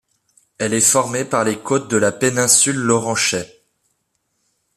Elle 0.57 0.73
est 0.73 0.81
formée 0.81 1.25
par 1.25 1.43
les 1.43 1.59
côtes 1.59 1.87
de 1.87 1.95
la 1.97 2.11
péninsule 2.11 2.75
Loranchet. 2.75 3.61